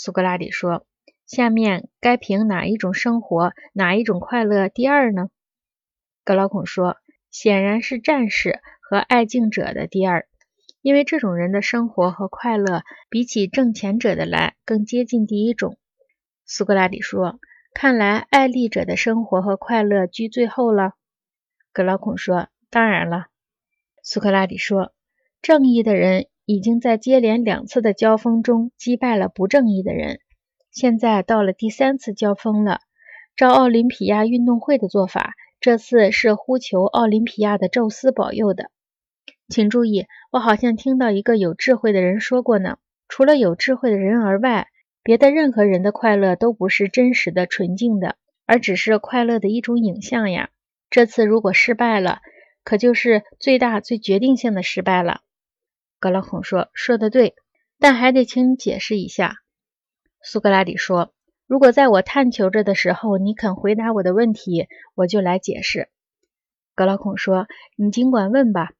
[0.00, 0.86] 苏格拉底说
[1.26, 5.28] ：“下面该评哪一种生活、哪一种快乐第二呢？”
[6.22, 6.98] 格劳孔说
[7.32, 10.28] ：“显然是战士和爱敬者的第二，
[10.82, 15.76] 因为这种人的生活和快乐比起挣钱者的来更接近第一种。”
[16.46, 17.40] 苏格拉底说
[17.74, 20.92] ：“看来爱利者的生活和快乐居最后了。”
[21.74, 23.26] 格劳孔说：“当然了。”
[24.04, 24.92] 苏格拉底说
[25.42, 30.20] ：“正义的人。”已经在接连两次的交锋中击败了不正义的人，
[30.70, 32.80] 现在到了第三次交锋了。
[33.36, 38.70] 照奥林匹亚运动会的做法，这次是呼求奥林匹亚的宙斯保佑的。
[39.50, 42.78] 请注意，我好像听到一个有智慧的人说过呢：
[43.08, 44.68] 除了有智慧的人而外，
[45.02, 50.48] 别的任何人的快乐都不是真实的、纯净的，而只是快乐的一种影像呀。
[50.88, 52.20] 这次如果失败了，
[52.64, 55.20] 可就是最大、最决定性的失败了。
[55.98, 57.34] 格拉孔说：“说的对，
[57.78, 59.36] 但还得请你解释一下。”
[60.22, 61.12] 苏格拉底说
[61.46, 65.88] ：“如果在我探求着的时候，你肯回答我的问题，我就来解释。”
[66.74, 68.72] 格拉孔说：“你尽管问吧，